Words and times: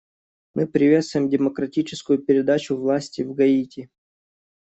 Мы 0.55 0.65
приветствуем 0.65 1.29
демократическую 1.29 2.17
передачу 2.17 2.75
власти 2.75 3.21
в 3.21 3.35
Гаити. 3.35 3.91